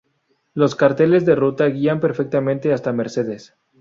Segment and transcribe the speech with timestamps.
[0.55, 3.53] Los carteles de ruta guían perfectamente hasta Mercedes.